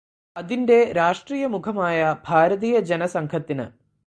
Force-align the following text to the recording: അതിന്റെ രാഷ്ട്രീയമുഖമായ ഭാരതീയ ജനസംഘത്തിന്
അതിന്റെ 0.35 0.91
രാഷ്ട്രീയമുഖമായ 0.91 1.99
ഭാരതീയ 2.27 2.79
ജനസംഘത്തിന് 2.79 3.67